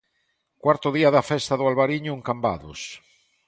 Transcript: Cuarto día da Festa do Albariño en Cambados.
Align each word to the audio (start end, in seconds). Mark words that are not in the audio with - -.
Cuarto 0.63 0.87
día 0.97 1.09
da 1.15 1.27
Festa 1.31 1.53
do 1.57 1.67
Albariño 1.71 2.11
en 2.17 2.21
Cambados. 2.27 2.81